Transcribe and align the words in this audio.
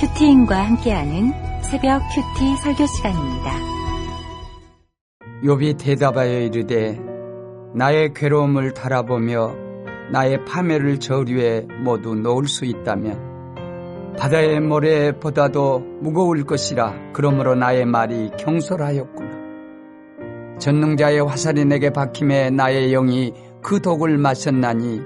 큐티인과 0.00 0.54
함께하는 0.54 1.32
새벽 1.60 2.00
큐티 2.14 2.56
설교 2.62 2.86
시간입니다. 2.86 3.50
욥이 5.42 5.76
대답하여 5.76 6.42
이르되 6.42 6.96
나의 7.74 8.14
괴로움을 8.14 8.74
달아보며 8.74 9.56
나의 10.12 10.44
파멸을 10.44 11.00
저류에 11.00 11.66
모두 11.82 12.14
놓을 12.14 12.46
수 12.46 12.64
있다면 12.64 14.14
바다의 14.16 14.60
모래보다도 14.60 15.80
무거울 16.00 16.44
것이라 16.44 17.10
그러므로 17.12 17.56
나의 17.56 17.84
말이 17.84 18.30
경솔하였구나. 18.38 20.58
전능자의 20.60 21.26
화살이 21.26 21.64
내게 21.64 21.90
박힘에 21.90 22.50
나의 22.50 22.92
영이 22.92 23.32
그 23.64 23.82
독을 23.82 24.16
마셨나니 24.16 25.00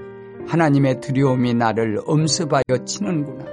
하나님의 0.47 1.01
두려움이 1.01 1.55
나를 1.55 1.99
엄습하여 2.05 2.85
치는구나. 2.85 3.52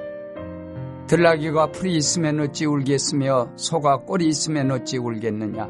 들나귀가 1.11 1.73
풀이 1.73 1.97
있으면 1.97 2.39
어찌 2.39 2.67
울겠으며 2.67 3.51
소가 3.57 3.97
꼴이 4.03 4.29
있으면 4.29 4.71
어찌 4.71 4.97
울겠느냐. 4.97 5.69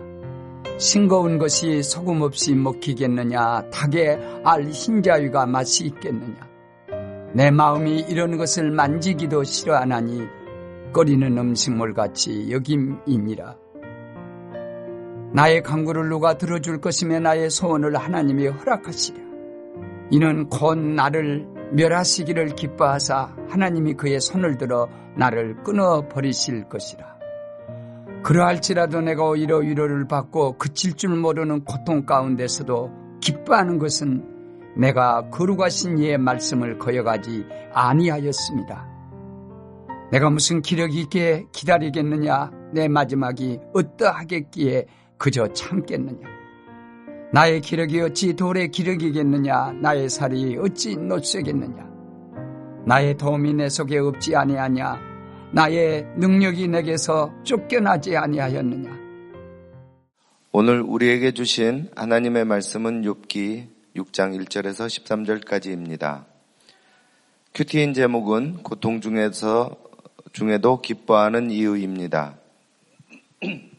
싱거운 0.77 1.39
것이 1.39 1.83
소금 1.83 2.21
없이 2.21 2.55
먹히겠느냐. 2.55 3.71
닭의 3.71 4.43
알 4.45 4.65
흰자위가 4.65 5.47
맛이 5.47 5.87
있겠느냐. 5.87 6.47
내 7.33 7.51
마음이 7.51 8.01
이런 8.01 8.37
것을 8.37 8.71
만지기도 8.71 9.43
싫어하나니 9.43 10.27
꺼리는 10.93 11.39
음식물 11.39 11.95
같이 11.95 12.51
여김이니라. 12.51 13.57
나의 15.33 15.63
강구를 15.63 16.11
누가 16.11 16.37
들어줄 16.37 16.83
것이며 16.83 17.21
나의 17.21 17.49
소원을 17.49 17.97
하나님이 17.97 18.49
허락하시랴. 18.49 19.19
이는 20.11 20.51
곧 20.51 20.77
나를 20.77 21.49
멸하시기를 21.73 22.55
기뻐하사 22.56 23.34
하나님이 23.48 23.95
그의 23.95 24.20
손을 24.20 24.59
들어 24.59 24.88
나를 25.16 25.62
끊어 25.62 26.09
버리실 26.09 26.69
것이라. 26.69 27.19
그러할지라도 28.23 29.01
내가 29.01 29.24
오히려 29.24 29.59
위로를 29.59 30.07
받고 30.07 30.59
그칠 30.59 30.95
줄 30.95 31.16
모르는 31.16 31.65
고통 31.65 32.04
가운데서도 32.04 32.90
기뻐하는 33.21 33.79
것은 33.79 34.24
내가 34.77 35.29
거룩하신 35.30 35.99
이의 35.99 36.18
말씀을 36.18 36.79
거여가지 36.79 37.45
아니하였습니다. 37.73 38.88
내가 40.12 40.30
무슨 40.30 40.60
기력 40.60 40.95
있게 40.95 41.46
기다리겠느냐? 41.52 42.51
내 42.73 42.88
마지막이 42.88 43.60
어떠하겠기에 43.74 44.87
그저 45.16 45.52
참겠느냐? 45.52 46.40
나의 47.33 47.61
기력이 47.61 48.01
어찌 48.01 48.35
돌의 48.35 48.73
기력이겠느냐? 48.73 49.75
나의 49.81 50.11
살이 50.11 50.57
어찌 50.57 50.97
노쇠겠느냐? 50.97 51.89
나의 52.85 53.17
도움이 53.17 53.55
내 53.55 53.69
속에 53.69 53.99
없지 53.99 54.35
아니하냐? 54.35 54.99
나의 55.53 56.07
능력이 56.17 56.67
내게서 56.67 57.33
쫓겨나지 57.45 58.17
아니하였느냐? 58.17 58.99
오늘 60.51 60.81
우리에게 60.81 61.31
주신 61.31 61.89
하나님의 61.95 62.47
말씀은 62.47 63.03
욥기 63.03 63.67
6장 63.95 64.37
1절에서 64.37 64.89
13절까지입니다. 64.89 66.25
큐티인 67.55 67.95
제목은 67.95 68.65
고통 68.65 69.01
중에서 69.01 69.77
중에도 70.33 70.81
기뻐하는 70.81 71.53
이유입니다. 71.53 72.39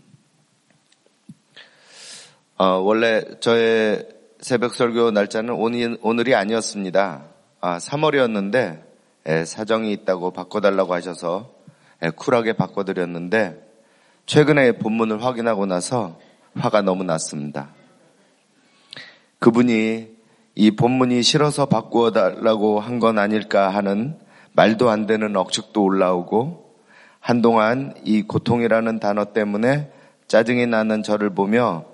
어, 2.61 2.79
원래 2.79 3.23
저의 3.39 4.07
새벽 4.39 4.75
설교 4.75 5.09
날짜는 5.09 5.49
오늘, 6.03 6.27
이 6.27 6.35
아니었습니다. 6.35 7.23
아, 7.59 7.77
3월이었는데 7.79 8.83
예, 9.29 9.45
사정이 9.45 9.91
있다고 9.93 10.29
바꿔달라고 10.29 10.93
하셔서 10.93 11.49
예, 12.03 12.11
쿨하게 12.11 12.53
바꿔드렸는데 12.53 13.67
최근에 14.27 14.73
본문을 14.73 15.23
확인하고 15.23 15.65
나서 15.65 16.19
화가 16.53 16.83
너무 16.83 17.03
났습니다. 17.03 17.69
그분이 19.39 20.09
이 20.53 20.71
본문이 20.71 21.23
싫어서 21.23 21.65
바꾸어 21.65 22.11
달라고 22.11 22.79
한 22.79 22.99
건 22.99 23.17
아닐까 23.17 23.69
하는 23.69 24.19
말도 24.53 24.91
안 24.91 25.07
되는 25.07 25.35
억측도 25.35 25.83
올라오고 25.83 26.75
한동안 27.19 27.95
이 28.03 28.21
고통이라는 28.21 28.99
단어 28.99 29.33
때문에 29.33 29.91
짜증이 30.27 30.67
나는 30.67 31.01
저를 31.01 31.31
보며 31.31 31.89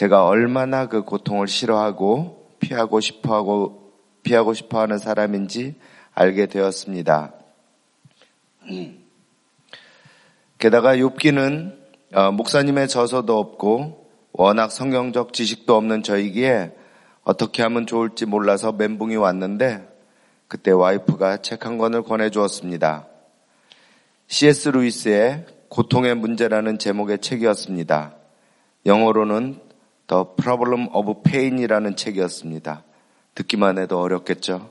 제가 0.00 0.24
얼마나 0.24 0.86
그 0.86 1.02
고통을 1.02 1.46
싫어하고 1.46 2.46
피하고 2.58 3.00
싶어하고 3.00 3.92
피하고 4.22 4.54
싶어하는 4.54 4.96
사람인지 4.96 5.74
알게 6.14 6.46
되었습니다. 6.46 7.34
게다가 10.56 10.96
욥기는 10.96 11.76
어, 12.14 12.32
목사님의 12.32 12.88
저서도 12.88 13.38
없고 13.38 14.06
워낙 14.32 14.72
성경적 14.72 15.34
지식도 15.34 15.76
없는 15.76 16.02
저이기에 16.02 16.74
어떻게 17.22 17.62
하면 17.62 17.86
좋을지 17.86 18.24
몰라서 18.24 18.72
멘붕이 18.72 19.16
왔는데 19.16 19.86
그때 20.48 20.70
와이프가 20.70 21.42
책 21.42 21.66
한 21.66 21.76
권을 21.76 22.04
권해 22.04 22.30
주었습니다. 22.30 23.06
C.S. 24.28 24.70
루이스의 24.70 25.44
고통의 25.68 26.14
문제라는 26.14 26.78
제목의 26.78 27.18
책이었습니다. 27.18 28.14
영어로는 28.86 29.68
The 30.10 30.24
Problem 30.36 30.88
of 30.92 31.22
Pain이라는 31.22 31.94
책이었습니다. 31.94 32.82
듣기만 33.36 33.78
해도 33.78 34.00
어렵겠죠? 34.00 34.68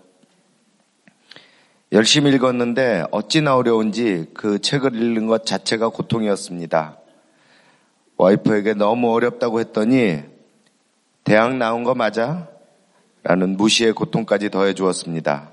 열심히 1.94 2.31
읽었는데 2.33 3.05
어찌나 3.11 3.55
어려운지 3.55 4.31
그 4.33 4.59
책을 4.59 4.95
읽는 4.95 5.27
것 5.27 5.45
자체가 5.45 5.89
고통이었습니다. 5.89 6.97
와이프에게 8.17 8.73
너무 8.73 9.13
어렵다고 9.13 9.61
했더니 9.61 10.19
대학 11.23 11.56
나온 11.56 11.85
거 11.85 11.95
맞아? 11.95 12.50
라는 13.23 13.56
무시의 13.56 13.94
고통까지 13.94 14.50
더해 14.50 14.73
주었습니다. 14.73 15.51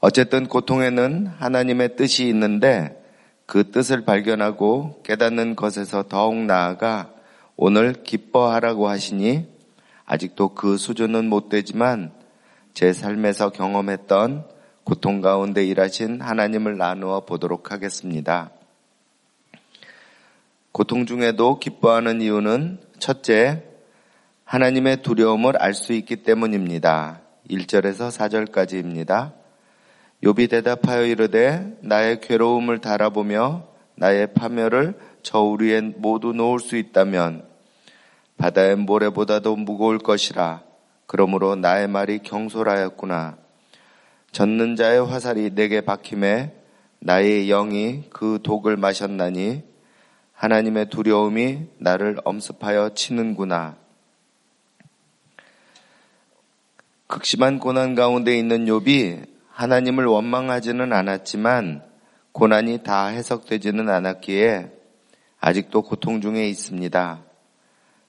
어쨌든 0.00 0.48
고통에는 0.48 1.28
하나님의 1.38 1.96
뜻이 1.96 2.28
있는데 2.28 3.02
그 3.46 3.70
뜻을 3.70 4.04
발견하고 4.04 5.00
깨닫는 5.02 5.56
것에서 5.56 6.02
더욱 6.08 6.36
나아가 6.36 7.11
오늘 7.56 7.92
기뻐하라고 7.92 8.88
하시니 8.88 9.46
아직도 10.04 10.54
그 10.54 10.76
수준은 10.76 11.28
못 11.28 11.48
되지만 11.48 12.12
제 12.74 12.92
삶에서 12.92 13.50
경험했던 13.50 14.46
고통 14.84 15.20
가운데 15.20 15.64
일하신 15.64 16.20
하나님을 16.20 16.76
나누어 16.76 17.20
보도록 17.20 17.70
하겠습니다. 17.70 18.50
고통 20.72 21.04
중에도 21.06 21.58
기뻐하는 21.58 22.22
이유는 22.22 22.80
첫째, 22.98 23.62
하나님의 24.44 25.02
두려움을 25.02 25.56
알 25.58 25.74
수 25.74 25.92
있기 25.92 26.16
때문입니다. 26.16 27.20
1절에서 27.50 28.10
4절까지입니다. 28.10 29.32
욥이 30.24 30.48
대답하여 30.50 31.04
이르되 31.04 31.76
나의 31.80 32.20
괴로움을 32.20 32.80
달아보며 32.80 33.68
나의 33.96 34.32
파멸을 34.34 34.94
저울 35.22 35.62
위에 35.62 35.80
모두 35.80 36.32
놓을 36.32 36.58
수 36.60 36.76
있다면 36.76 37.44
바다의 38.36 38.76
모래보다도 38.76 39.56
무거울 39.56 39.98
것이라. 39.98 40.62
그러므로 41.06 41.56
나의 41.56 41.88
말이 41.88 42.20
경솔하였구나. 42.20 43.36
젖는 44.32 44.76
자의 44.76 45.04
화살이 45.04 45.54
내게 45.54 45.82
박힘에 45.82 46.54
나의 47.00 47.46
영이 47.48 48.04
그 48.10 48.38
독을 48.42 48.76
마셨나니 48.76 49.62
하나님의 50.32 50.88
두려움이 50.88 51.66
나를 51.78 52.18
엄습하여 52.24 52.94
치는구나. 52.94 53.76
극심한 57.06 57.58
고난 57.58 57.94
가운데 57.94 58.36
있는 58.38 58.64
욥이 58.64 59.26
하나님을 59.50 60.06
원망하지는 60.06 60.92
않았지만 60.92 61.82
고난이 62.32 62.82
다 62.82 63.06
해석되지는 63.06 63.90
않았기에 63.90 64.81
아직도 65.44 65.82
고통 65.82 66.20
중에 66.20 66.48
있습니다. 66.48 67.20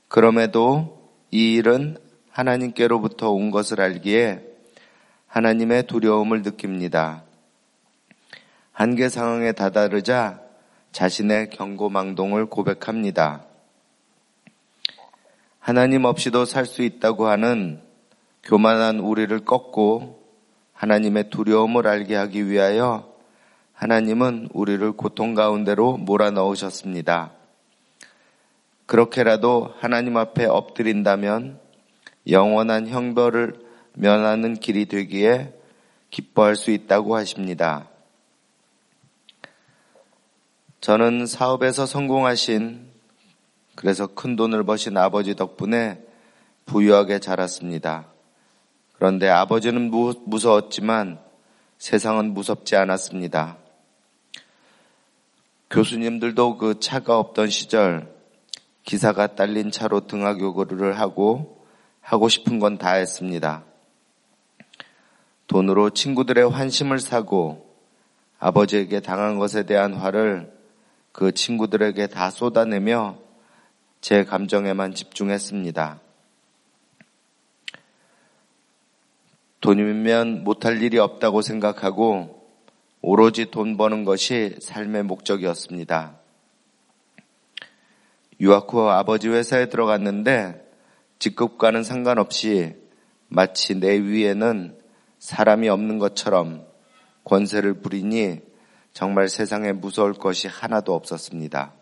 그럼에도 0.08 1.10
이 1.32 1.56
일은 1.56 1.98
하나님께로부터 2.30 3.32
온 3.32 3.50
것을 3.50 3.82
알기에 3.82 4.44
하나님의 5.26 5.88
두려움을 5.88 6.44
느낍니다. 6.44 7.24
한계 8.72 9.10
상황에 9.10 9.52
다다르자 9.52 10.42
자신의 10.92 11.50
경고망동을 11.50 12.46
고백합니다. 12.46 13.46
하나님 15.58 16.06
없이도 16.06 16.46
살 16.46 16.68
수 16.68 16.84
있다고 16.84 17.26
하는 17.26 17.82
교만한 18.44 19.00
우리를 19.00 19.44
꺾고 19.44 20.24
하나님의 20.74 21.32
두려움을 21.32 21.88
알게 21.88 22.16
하기 22.16 22.48
위하여 22.48 23.12
하나님은 23.84 24.48
우리를 24.54 24.94
고통 24.94 25.34
가운데로 25.34 25.98
몰아넣으셨습니다. 25.98 27.32
그렇게라도 28.86 29.74
하나님 29.78 30.16
앞에 30.16 30.46
엎드린다면 30.46 31.60
영원한 32.30 32.88
형벌을 32.88 33.60
면하는 33.96 34.54
길이 34.54 34.86
되기에 34.86 35.54
기뻐할 36.12 36.56
수 36.56 36.72
있다고 36.72 37.18
하십니다. 37.18 37.90
저는 40.80 41.26
사업에서 41.26 41.86
성공하신 41.86 42.88
그래서 43.76 44.08
큰 44.08 44.38
돈을 44.38 44.64
버신 44.64 44.96
아버지 44.96 45.36
덕분에 45.36 46.02
부유하게 46.68 47.20
자랐습니다. 47.20 48.06
그런데 48.94 49.28
아버지는 49.28 49.92
무서웠지만 49.92 51.20
세상은 51.80 52.34
무섭지 52.34 52.78
않았습니다. 52.78 53.58
교수님들도 55.74 56.58
그 56.60 56.80
차가 56.80 57.18
없던 57.18 57.50
시절 57.50 58.08
기사가 58.84 59.34
딸린 59.34 59.72
차로 59.72 60.06
등하교를 60.06 61.00
하고 61.00 61.66
하고 62.00 62.30
싶은 62.30 62.60
건 62.60 62.78
다 62.78 62.92
했습니다. 62.92 63.64
돈으로 65.48 65.90
친구들의 65.90 66.48
환심을 66.48 67.00
사고 67.00 67.76
아버지에게 68.38 69.00
당한 69.00 69.40
것에 69.40 69.64
대한 69.64 69.96
화를 69.96 70.54
그 71.12 71.32
친구들에게 71.32 72.06
다 72.06 72.30
쏟아내며 72.30 73.18
제 74.00 74.24
감정에만 74.24 74.94
집중했습니다. 74.94 76.00
돈이면 79.60 80.44
못할 80.44 80.84
일이 80.84 81.00
없다고 81.00 81.42
생각하고 81.42 82.43
오로지 83.06 83.52
돈 83.52 83.76
버는 83.76 84.06
것이 84.06 84.56
삶의 84.62 85.04
목적이었습니다. 85.04 86.16
유학 88.40 88.74
후 88.74 88.88
아버지 88.90 89.28
회사에 89.28 89.68
들어갔는데 89.68 90.66
직급과는 91.20 91.84
상관없이 91.84 92.78
마치 93.28 93.76
내 93.76 94.02
위에는 94.02 94.80
사람이 95.20 95.68
없는 95.68 96.00
것처럼 96.00 96.66
권세를 97.26 97.82
부리니 97.82 98.40
정말 98.94 99.28
세상에 99.28 99.74
무서울 99.74 100.14
것이 100.14 100.48
하나도 100.48 100.96
없었습니다. 100.96 101.74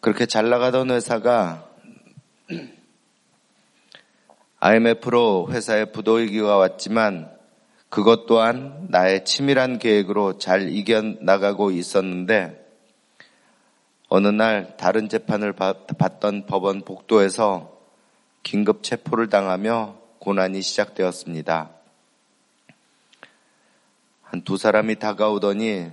그렇게 0.00 0.26
잘 0.26 0.50
나가던 0.50 0.90
회사가 0.90 1.70
IMF로 4.58 5.46
회사에 5.52 5.84
부도위기가 5.84 6.56
왔지만 6.56 7.35
그것 7.88 8.26
또한 8.26 8.86
나의 8.90 9.24
치밀한 9.24 9.78
계획으로 9.78 10.38
잘 10.38 10.68
이겨나가고 10.68 11.70
있었는데 11.70 12.64
어느 14.08 14.28
날 14.28 14.76
다른 14.76 15.08
재판을 15.08 15.52
받던 15.52 16.46
법원 16.46 16.82
복도에서 16.82 17.76
긴급 18.42 18.82
체포를 18.82 19.28
당하며 19.28 19.96
고난이 20.18 20.62
시작되었습니다. 20.62 21.70
한 24.22 24.44
두 24.44 24.56
사람이 24.56 24.96
다가오더니 24.96 25.90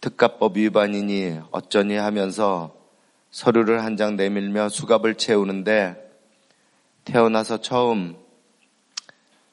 특가법 0.00 0.56
위반이니 0.56 1.40
어쩌니 1.50 1.96
하면서 1.96 2.74
서류를 3.30 3.82
한 3.84 3.96
장 3.96 4.16
내밀며 4.16 4.68
수갑을 4.68 5.16
채우는데 5.16 5.96
태어나서 7.04 7.60
처음 7.60 8.16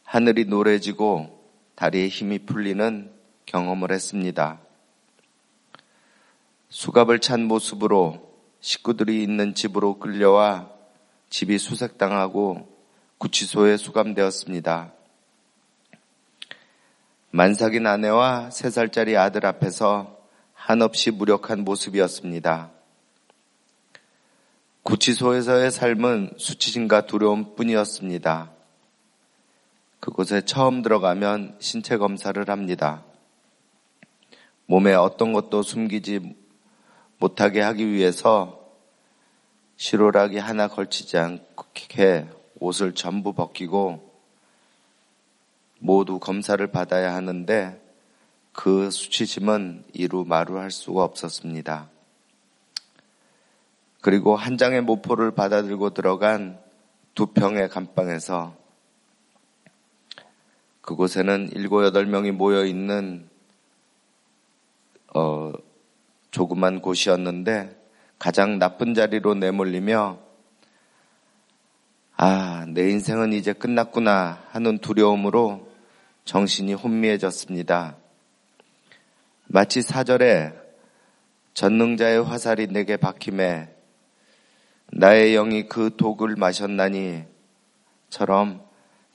하늘이 0.04 0.46
노래지고 0.46 1.35
다리에 1.76 2.08
힘이 2.08 2.40
풀리는 2.40 3.12
경험을 3.46 3.92
했습니다. 3.92 4.60
수갑을 6.70 7.20
찬 7.20 7.44
모습으로 7.44 8.34
식구들이 8.60 9.22
있는 9.22 9.54
집으로 9.54 10.00
끌려와 10.00 10.70
집이 11.30 11.58
수색당하고 11.58 12.74
구치소에 13.18 13.78
수감되었습니다. 13.78 14.94
만삭인 17.32 17.86
아내와 17.86 18.50
세 18.50 18.70
살짜리 18.70 19.18
아들 19.18 19.46
앞에서 19.46 20.18
한없이 20.54 21.12
무력한 21.12 21.66
모습이었습니다. 21.66 22.72
구치소에서의 24.84 25.72
삶은 25.72 26.36
수치심과 26.38 27.08
두려움 27.08 27.56
뿐이었습니다. 27.56 28.55
그곳에 30.06 30.42
처음 30.42 30.84
들어가면 30.84 31.56
신체 31.58 31.98
검사를 31.98 32.48
합니다. 32.48 33.04
몸에 34.68 34.94
어떤 34.94 35.34
것도 35.34 35.64
숨기지 35.64 36.36
못하게 37.18 37.62
하기 37.62 37.90
위해서 37.90 38.70
시로락이 39.78 40.38
하나 40.38 40.68
걸치지 40.68 41.18
않게 41.18 42.30
옷을 42.60 42.94
전부 42.94 43.34
벗기고 43.34 44.14
모두 45.80 46.20
검사를 46.20 46.68
받아야 46.68 47.16
하는데 47.16 47.82
그 48.52 48.92
수치심은 48.92 49.86
이루 49.94 50.24
마루할 50.24 50.70
수가 50.70 51.04
없었습니다. 51.04 51.90
그리고 54.02 54.36
한 54.36 54.60
장의 54.60 54.82
모포를 54.82 55.32
받아들고 55.32 55.96
들어간 55.96 56.60
두 57.16 57.26
평의 57.26 57.70
감방에서 57.70 58.65
그곳에는 60.86 61.50
일곱 61.54 61.84
여덟 61.84 62.06
명이 62.06 62.32
모여 62.32 62.64
있는 62.64 63.28
어, 65.16 65.52
조그만 66.30 66.80
곳이었는데 66.80 67.76
가장 68.20 68.60
나쁜 68.60 68.94
자리로 68.94 69.34
내몰리며 69.34 70.20
아, 72.18 72.66
내 72.70 72.92
인생은 72.92 73.34
이제 73.34 73.52
끝났구나 73.52 74.44
하는 74.52 74.78
두려움으로 74.78 75.68
정신이 76.24 76.76
혼미해졌습니다. 76.76 77.98
마치 79.48 79.82
사절에 79.82 80.54
전능자의 81.56 82.24
화살이 82.24 82.68
내게 82.68 82.96
박힘에 82.98 83.74
나의 84.92 85.34
영이 85.34 85.68
그 85.68 85.96
독을 85.98 86.36
마셨나니 86.36 87.24
처럼 88.10 88.66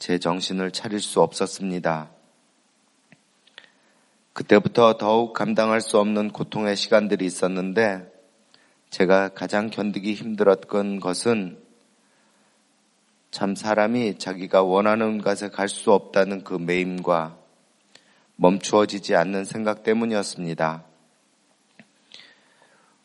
제 0.00 0.19
정신을 0.19 0.70
차릴 0.70 0.99
수 0.99 1.20
없었습니다. 1.20 2.11
그때부터 4.32 4.97
더욱 4.97 5.35
감당할 5.35 5.82
수 5.82 5.99
없는 5.99 6.31
고통의 6.31 6.75
시간들이 6.75 7.26
있었는데 7.26 8.11
제가 8.88 9.29
가장 9.29 9.69
견디기 9.69 10.14
힘들었던 10.14 11.00
것은 11.00 11.62
참 13.31 13.55
사람이 13.55 14.19
자기가 14.19 14.62
원하는 14.62 15.20
곳에 15.20 15.50
갈 15.50 15.69
수 15.69 15.93
없다는 15.93 16.44
그 16.44 16.55
매임과 16.55 17.37
멈추어지지 18.37 19.14
않는 19.17 19.44
생각 19.44 19.82
때문이었습니다. 19.82 20.82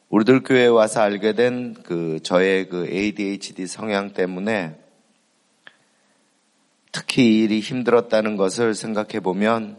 우리들 0.07 0.43
교회에 0.43 0.67
와서 0.67 1.01
알게 1.01 1.33
된 1.33 1.73
그 1.83 2.21
저의 2.23 2.69
그 2.69 2.87
ADHD 2.87 3.67
성향 3.67 4.13
때문에 4.13 4.84
특히 6.95 7.23
이 7.25 7.43
일이 7.43 7.59
힘들었다는 7.59 8.37
것을 8.37 8.73
생각해 8.73 9.19
보면 9.19 9.77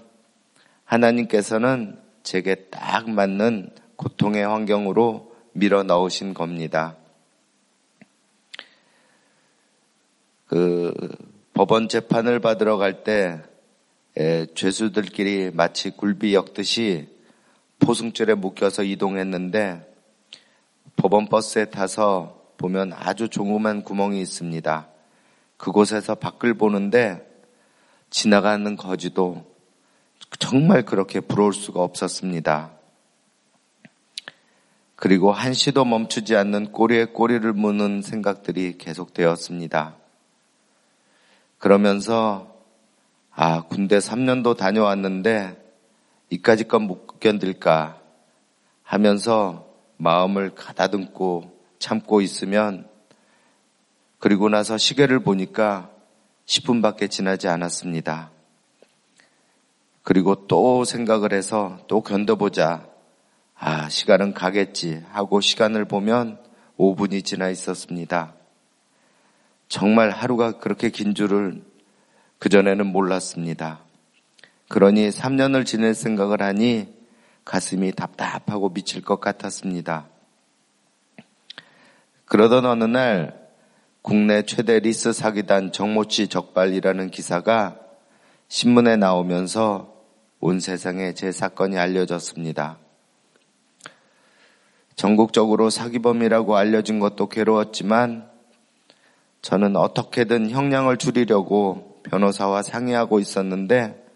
하나님께서는 0.85 1.99
제게 2.23 2.67
딱 2.71 3.09
맞는 3.09 3.71
고통의 3.97 4.47
환경으로 4.47 5.33
밀어 5.53 5.83
넣으신 5.83 6.35
겁니다. 6.35 6.95
그 10.47 10.93
법원 11.55 11.89
재판을 11.89 12.39
받으러 12.39 12.77
갈 12.77 13.03
때 13.03 13.41
죄수들끼리 14.55 15.53
마치 15.55 15.89
굴비 15.89 16.35
엮듯이 16.35 17.09
포승줄에 17.79 18.35
묶여서 18.35 18.83
이동했는데 18.83 19.91
법원 20.97 21.29
버스에 21.29 21.71
타서 21.71 22.53
보면 22.59 22.93
아주 22.93 23.31
조그만 23.31 23.85
구멍이 23.85 24.21
있습니다. 24.21 24.91
그곳에서 25.57 26.15
밖을 26.15 26.55
보는데 26.55 27.27
지나가는 28.11 28.77
거지도 28.77 29.45
정말 30.39 30.85
그렇게 30.85 31.21
부러울 31.21 31.53
수가 31.53 31.81
없었습니다. 31.83 32.73
그리고 34.97 35.31
한시도 35.31 35.85
멈추지 35.85 36.37
않는 36.37 36.73
꼬리에 36.73 37.07
꼬리를 37.07 37.53
무는 37.53 38.01
생각들이 38.03 38.79
계속되었습니다. 38.79 39.97
그러면서 41.59 42.55
아 43.31 43.63
군대 43.63 43.99
3년도 43.99 44.57
다녀왔는데 44.57 45.63
이까지 46.31 46.65
건못 46.65 47.21
견딜까 47.21 48.01
하면서 48.83 49.69
마음을 49.99 50.55
가다듬고 50.55 51.55
참고 51.79 52.21
있으면 52.21 52.89
그리고 54.19 54.49
나서 54.49 54.79
시계를 54.79 55.21
보니까 55.21 55.91
10분밖에 56.47 57.11
지나지 57.11 57.49
않았습니다. 57.49 58.31
그리고 60.03 60.47
또 60.47 60.85
생각을 60.85 61.33
해서 61.33 61.79
또 61.89 62.01
견뎌보자. 62.01 62.87
아, 63.59 63.89
시간은 63.89 64.35
가겠지 64.35 65.03
하고 65.11 65.41
시간을 65.41 65.87
보면 65.87 66.39
5분이 66.79 67.25
지나 67.25 67.49
있었습니다. 67.49 68.35
정말 69.69 70.11
하루가 70.11 70.53
그렇게 70.59 70.91
긴 70.91 71.15
줄을 71.15 71.63
그전에는 72.39 72.87
몰랐습니다. 72.87 73.81
그러니 74.69 75.09
3년을 75.09 75.65
지낼 75.65 75.95
생각을 75.95 76.43
하니 76.43 76.95
가슴이 77.45 77.93
답답하고 77.93 78.73
미칠 78.73 79.03
것 79.03 79.21
같았습니다. 79.21 80.07
그러던 82.27 82.67
어느 82.67 82.85
날 82.85 83.46
국내 84.07 84.43
최대 84.43 84.79
리스 84.79 85.13
사기단 85.13 85.73
정모치 85.73 86.29
적발이라는 86.29 87.11
기사가 87.11 87.77
신문에 88.47 88.95
나오면서 88.95 89.97
온 90.39 90.61
세상에 90.61 91.13
제 91.13 91.33
사건이 91.33 91.77
알려졌습니다. 91.77 92.79
전국적으로 94.95 95.71
사기범이라고 95.71 96.57
알려진 96.57 97.01
것도 97.01 97.29
괴로웠지만 97.29 98.31
저는 99.43 99.75
어떻게든 99.75 100.51
형량을 100.51 100.99
줄이려고 100.99 102.01
변호사와 102.05 102.63
상의하고 102.63 103.19
있었는데 103.19 104.07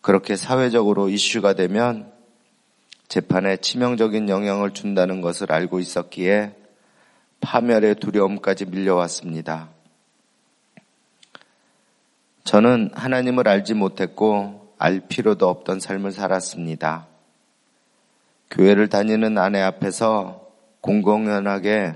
그렇게 0.00 0.36
사회적으로 0.36 1.08
이슈가 1.08 1.54
되면 1.54 2.12
재판에 3.08 3.56
치명적인 3.56 4.28
영향을 4.28 4.74
준다는 4.74 5.22
것을 5.22 5.50
알고 5.50 5.80
있었기에 5.80 6.57
파멸의 7.40 7.96
두려움까지 7.96 8.66
밀려왔습니다. 8.66 9.70
저는 12.44 12.90
하나님을 12.94 13.46
알지 13.46 13.74
못했고 13.74 14.74
알 14.78 15.00
필요도 15.00 15.48
없던 15.48 15.80
삶을 15.80 16.12
살았습니다. 16.12 17.06
교회를 18.50 18.88
다니는 18.88 19.36
아내 19.36 19.60
앞에서 19.60 20.48
공공연하게 20.80 21.94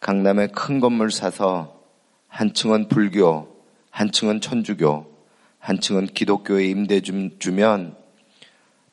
강남에 0.00 0.46
큰 0.46 0.80
건물 0.80 1.10
사서 1.10 1.80
한 2.28 2.54
층은 2.54 2.88
불교, 2.88 3.54
한 3.90 4.10
층은 4.10 4.40
천주교, 4.40 5.10
한 5.58 5.80
층은 5.80 6.06
기독교에 6.06 6.64
임대 6.64 7.00
주면 7.02 7.96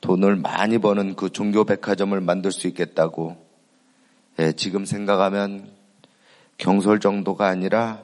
돈을 0.01 0.35
많이 0.35 0.77
버는 0.77 1.15
그 1.15 1.29
종교 1.29 1.63
백화점을 1.63 2.19
만들 2.19 2.51
수 2.51 2.67
있겠다고 2.67 3.46
예, 4.39 4.51
지금 4.51 4.85
생각하면 4.85 5.71
경솔 6.57 6.99
정도가 6.99 7.47
아니라 7.47 8.03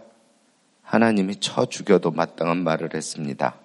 하나님이 0.82 1.40
쳐 1.40 1.66
죽여도 1.66 2.12
마땅한 2.12 2.63
말을 2.63 2.96
했습니다. 2.96 3.56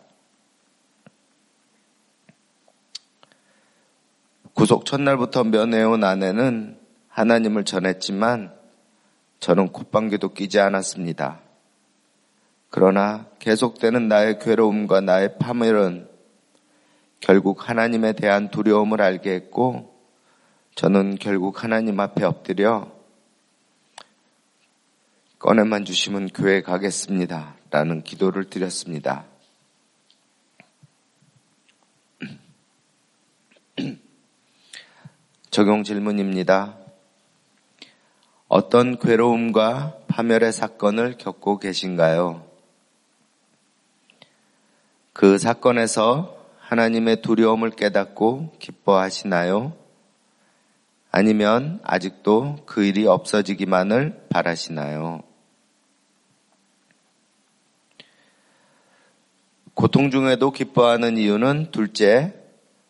구속 4.53 4.85
첫날부터 4.85 5.45
면회온 5.45 6.05
아내는 6.05 6.79
하나님을 7.09 7.65
전했지만 7.65 8.53
저는 9.41 9.69
콧방귀도 9.73 10.35
끼지 10.35 10.61
않았습니다. 10.61 11.41
그러나 12.69 13.27
계속되는 13.39 14.09
나의 14.09 14.39
괴로움과 14.41 15.01
나의 15.01 15.39
파멸은 15.39 16.09
결국 17.21 17.69
하나님에 17.69 18.13
대한 18.13 18.51
두려움을 18.51 19.01
알게 19.01 19.33
했고 19.33 19.98
저는 20.79 21.17
결국 21.17 21.65
하나님 21.65 21.99
앞에 21.99 22.25
엎드려 22.25 22.89
꺼내만 25.41 25.85
주시면 25.85 26.29
교회 26.29 26.63
가겠습니다. 26.63 27.57
라는 27.73 28.05
기도를 28.05 28.49
드렸습니다. 28.49 29.25
적용 35.51 35.83
질문입니다. 35.83 36.79
어떤 38.47 39.01
괴로움과 39.01 39.99
파멸의 40.07 40.53
사건을 40.53 41.19
겪고 41.19 41.59
계신가요? 41.59 42.47
그 45.13 45.39
사건에서 45.39 46.39
하나님의 46.61 47.23
두려움을 47.23 47.71
깨닫고 47.71 48.53
기뻐하시나요? 48.61 49.88
아니면 51.11 51.81
아직도 51.83 52.59
그 52.67 52.85
일이 52.85 53.07
없어지기만을 53.07 54.27
바라시나요? 54.29 55.23
고통 59.75 60.11
중에도 60.11 60.51
기뻐하는 60.51 61.17
이유는 61.17 61.71
둘째, 61.71 62.35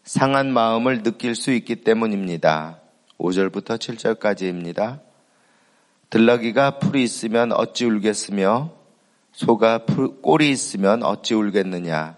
상한 0.05 0.53
마음을 0.53 1.03
느낄 1.03 1.35
수 1.35 1.53
있기 1.53 1.77
때문입니다. 1.77 2.81
5절부터 3.19 3.79
7절까지입니다. 3.79 5.01
들나귀가 6.09 6.79
풀이 6.79 7.03
있으면 7.03 7.53
어찌 7.53 7.85
울겠으며 7.85 8.73
소가 9.33 9.85
풀, 9.85 10.23
꼴이 10.23 10.49
있으면 10.51 11.03
어찌 11.03 11.35
울겠느냐. 11.35 12.17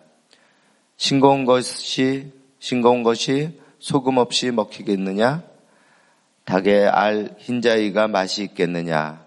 싱거운 0.97 1.45
것이 1.45 2.33
싱거운 2.61 3.03
것이 3.03 3.59
소금 3.81 4.19
없이 4.19 4.53
먹히겠느냐? 4.53 5.50
닭의 6.51 6.89
알 6.89 7.37
흰자위가 7.39 8.09
맛이 8.09 8.43
있겠느냐? 8.43 9.25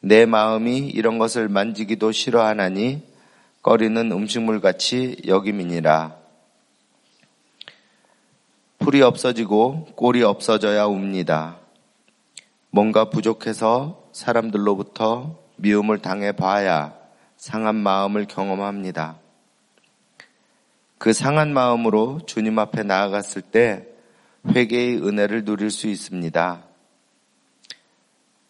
내 0.00 0.24
마음이 0.24 0.88
이런 0.88 1.18
것을 1.18 1.50
만지기도 1.50 2.12
싫어하나니 2.12 3.02
꺼리는 3.60 4.10
음식물 4.10 4.62
같이 4.62 5.16
여김이니라. 5.26 6.16
풀이 8.78 9.02
없어지고 9.02 9.88
꼴이 9.96 10.22
없어져야 10.22 10.86
웁니다. 10.86 11.58
뭔가 12.70 13.10
부족해서 13.10 14.08
사람들로부터 14.12 15.38
미움을 15.56 15.98
당해 15.98 16.32
봐야 16.32 16.94
상한 17.36 17.74
마음을 17.74 18.24
경험합니다. 18.24 19.18
그 20.96 21.12
상한 21.12 21.52
마음으로 21.52 22.20
주님 22.24 22.58
앞에 22.58 22.82
나아갔을 22.82 23.42
때 23.42 23.95
회개의 24.54 25.06
은혜를 25.06 25.44
누릴 25.44 25.70
수 25.70 25.86
있습니다. 25.88 26.64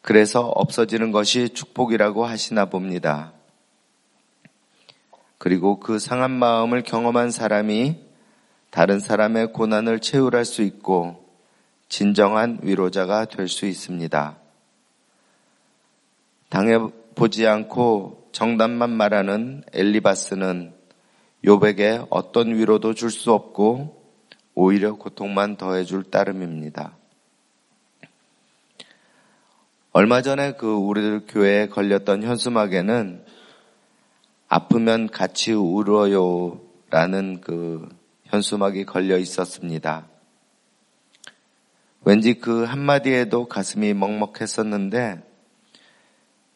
그래서 0.03 0.47
없어지는 0.47 1.11
것이 1.11 1.49
축복이라고 1.49 2.25
하시나 2.25 2.67
봅니다. 2.67 3.33
그리고 5.39 5.81
그 5.81 5.99
상한 5.99 6.31
마음을 6.31 6.83
경험한 6.83 7.31
사람이 7.31 7.97
다른 8.71 9.01
사람의 9.01 9.53
고난을 9.53 10.01
채울할 10.01 10.45
수 10.45 10.63
있고 10.63 11.25
진정한 11.89 12.59
위로자가 12.63 13.27
될 13.27 13.49
수 13.49 13.67
있습니다. 13.67 14.37
당해보지 16.49 17.47
않고 17.47 18.29
정답만 18.33 18.91
말하는 18.91 19.65
엘리바스는 19.73 20.73
요백에 21.45 22.03
어떤 22.11 22.55
위로도 22.55 22.95
줄 22.95 23.11
수 23.11 23.33
없고 23.33 23.96
오히려 24.57 24.95
고통만 24.95 25.59
더해줄 25.59 26.05
따름입니다. 26.05 26.97
얼마 29.93 30.23
전에 30.23 30.55
그 30.55 30.73
우리들 30.73 31.27
교회에 31.29 31.69
걸렸던 31.69 32.23
현수막에는 32.23 33.23
아프면 34.49 35.09
같이 35.09 35.53
울어요 35.53 36.61
라는 36.89 37.43
그 37.43 37.87
현수막이 38.25 38.87
걸려 38.87 39.19
있었습니다. 39.19 40.09
왠지 42.07 42.35
그 42.35 42.65
한마디에도 42.65 43.49
가슴이 43.49 43.93
먹먹했었는데 43.93 45.23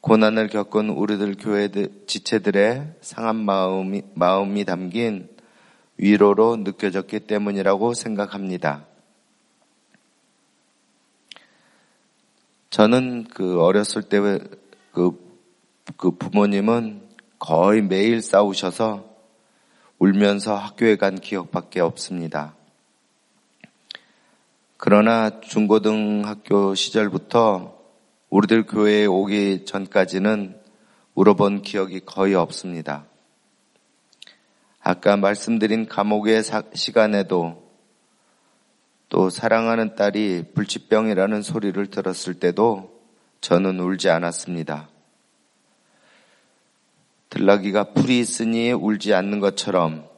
고난을 0.01 0.49
겪은 0.49 0.89
우리들 0.89 1.37
교회 1.39 1.69
지체들의 2.07 2.95
상한 3.03 3.37
마음이, 3.37 4.05
마음이 4.15 4.65
담긴 4.65 5.29
위로로 6.03 6.57
느껴졌기 6.57 7.21
때문이라고 7.21 7.93
생각합니다. 7.93 8.87
저는 12.71 13.25
그 13.25 13.61
어렸을 13.61 14.05
때 14.05 14.19
그, 14.93 15.13
그 15.99 16.13
부모님은 16.13 17.03
거의 17.39 17.83
매일 17.83 18.23
싸우셔서 18.23 19.11
울면서 19.99 20.57
학교에 20.57 20.97
간 20.97 21.21
기억밖에 21.21 21.81
없습니다. 21.81 22.55
그러나 24.79 25.41
중고등학교 25.41 26.75
시절부터 26.75 27.79
우리들 28.31 28.65
교회에 28.65 29.05
오기 29.05 29.67
전까지는 29.67 30.59
울어본 31.15 31.61
기억이 31.61 32.01
거의 32.07 32.35
없습니다. 32.35 33.10
아까 34.83 35.17
말씀드린 35.17 35.87
감옥의 35.87 36.43
시간에도 36.75 37.71
또 39.11 39.29
사랑하는 39.29 39.95
딸이 39.95 40.53
불치병이라는 40.55 41.43
소리를 41.43 41.87
들었을 41.89 42.35
때도 42.35 42.99
저는 43.41 43.79
울지 43.79 44.09
않았습니다. 44.09 44.89
들나귀가 47.29 47.93
풀이 47.93 48.19
있으니 48.19 48.73
울지 48.73 49.15
않는 49.15 49.41
것처럼 49.41 50.09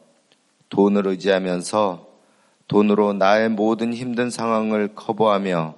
돈을 0.69 1.07
의지하면서 1.07 2.09
돈으로 2.69 3.12
나의 3.12 3.50
모든 3.50 3.92
힘든 3.92 4.31
상황을 4.31 4.95
커버하며 4.95 5.75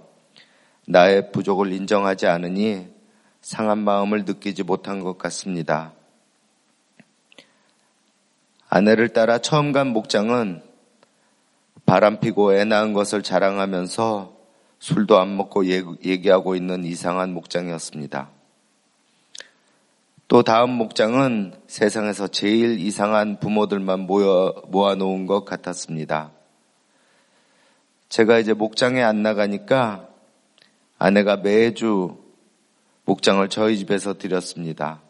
나의 0.87 1.33
부족을 1.33 1.73
인정하지 1.73 2.27
않으니 2.27 2.89
상한 3.41 3.79
마음을 3.79 4.25
느끼지 4.25 4.63
못한 4.63 5.01
것 5.01 5.19
같습니다. 5.19 5.94
아내를 8.75 9.11
따라 9.11 9.39
처음 9.39 9.71
간 9.71 9.91
목장은 9.91 10.61
바람 11.87 12.19
피고 12.19 12.55
애 12.55 12.65
낳은 12.65 12.93
것을 12.93 13.23
자랑하면서 13.23 14.35
술도 14.81 15.17
안 15.21 15.37
먹고 15.37 15.65
얘기하고 15.69 16.57
있는 16.57 16.83
이상한 16.83 17.33
목장이었습니다. 17.35 18.31
또 20.27 20.43
다음 20.43 20.71
목장은 20.71 21.55
세상에서 21.69 22.27
제일 22.27 22.81
이상한 22.81 23.39
부모들만 23.39 24.01
모여, 24.01 24.53
모아놓은 24.67 25.27
것 25.27 25.45
같았습니다. 25.45 26.33
제가 28.09 28.41
이제 28.41 28.55
목장에 28.55 29.01
안 29.05 29.23
나가니까 29.23 30.09
아내가 30.99 31.37
매주 31.37 32.17
목장을 33.05 33.49
저희 33.51 33.79
집에서 33.79 34.15
드렸습니다. 34.15 35.01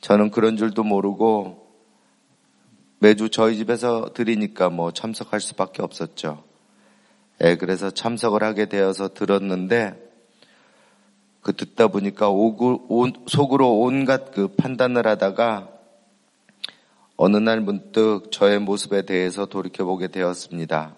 저는 0.00 0.30
그런 0.30 0.56
줄도 0.56 0.84
모르고 0.84 1.65
매주 2.98 3.28
저희 3.28 3.56
집에서 3.56 4.10
드리니까 4.14 4.70
뭐 4.70 4.90
참석할 4.90 5.40
수밖에 5.40 5.82
없었죠. 5.82 6.44
예, 7.42 7.56
그래서 7.56 7.90
참석을 7.90 8.42
하게 8.42 8.66
되어서 8.66 9.12
들었는데 9.12 10.02
그 11.42 11.54
듣다 11.54 11.88
보니까 11.88 12.26
속으로 13.28 13.78
온갖 13.78 14.32
그 14.32 14.48
판단을 14.48 15.06
하다가 15.06 15.68
어느 17.16 17.36
날 17.36 17.60
문득 17.60 18.30
저의 18.30 18.58
모습에 18.58 19.02
대해서 19.02 19.46
돌이켜보게 19.46 20.08
되었습니다. 20.08 20.96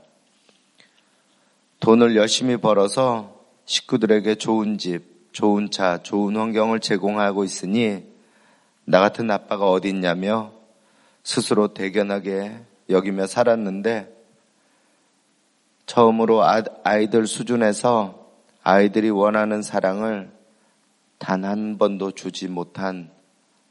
돈을 1.81 2.17
열심히 2.17 2.57
벌어서 2.57 3.45
식구들에게 3.67 4.37
좋은 4.37 4.79
집, 4.79 5.33
좋은 5.33 5.71
차, 5.71 6.03
좋은 6.03 6.37
환경을 6.37 6.81
제공하고 6.81 7.45
있으니 7.45 8.05
나 8.85 9.01
같은 9.01 9.31
아빠가 9.31 9.69
어디 9.71 9.89
있냐며 9.91 10.58
스스로 11.29 11.75
대견하게 11.75 12.65
여기며 12.89 13.27
살았는데 13.27 14.17
처음으로 15.85 16.43
아, 16.43 16.63
아이들 16.85 17.27
수준에서 17.27 18.31
아이들이 18.63 19.11
원하는 19.11 19.61
사랑을 19.61 20.33
단 21.19 21.45
한 21.45 21.77
번도 21.77 22.13
주지 22.13 22.49
못한 22.49 23.11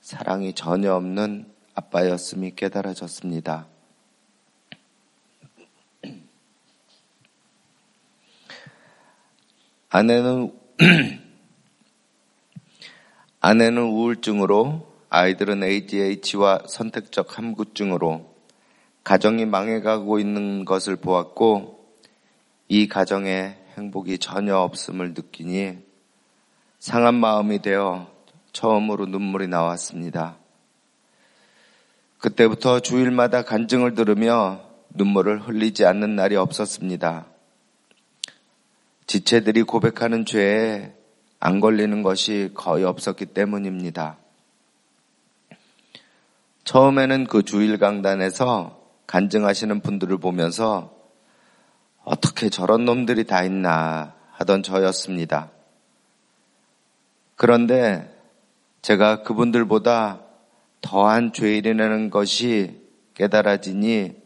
사랑이 0.01 0.53
전혀 0.53 0.93
없는 0.93 1.51
아빠였음이 1.73 2.53
깨달아졌습니다. 2.55 3.65
아내는 9.89 10.53
아내는 13.41 13.81
우울증으로 13.81 14.96
아이들은 15.09 15.63
ADH와 15.63 16.63
선택적 16.67 17.37
함구증으로 17.37 18.35
가정이 19.03 19.45
망해가고 19.45 20.19
있는 20.19 20.65
것을 20.65 20.97
보았고 20.97 21.85
이 22.67 22.87
가정에 22.87 23.55
행복이 23.77 24.17
전혀 24.17 24.57
없음을 24.57 25.13
느끼니 25.13 25.77
상한 26.79 27.15
마음이 27.15 27.61
되어 27.61 28.11
처음으로 28.51 29.05
눈물이 29.05 29.47
나왔습니다. 29.47 30.37
그때부터 32.17 32.81
주일마다 32.81 33.43
간증을 33.43 33.93
들으며 33.93 34.61
눈물을 34.89 35.47
흘리지 35.47 35.85
않는 35.85 36.15
날이 36.15 36.35
없었습니다. 36.35 37.27
지체들이 39.05 39.63
고백하는 39.63 40.25
죄에 40.25 40.93
안 41.39 41.59
걸리는 41.61 42.03
것이 42.03 42.51
거의 42.53 42.83
없었기 42.83 43.27
때문입니다. 43.27 44.17
처음에는 46.67 47.27
그 47.27 47.43
주일 47.43 47.77
강단에서 47.77 48.77
간증하시는 49.07 49.79
분들을 49.79 50.17
보면서 50.17 50.93
어떻게 52.03 52.49
저런 52.49 52.83
놈들이 52.83 53.23
다 53.23 53.41
있나 53.43 54.15
하던 54.33 54.63
저였습니다. 54.63 55.49
그런데 57.37 58.13
제가 58.81 59.23
그분들보다 59.23 60.19
더한 60.81 61.31
죄인이라는 61.31 62.09
것이 62.09 62.81
깨달아지니 63.13 64.21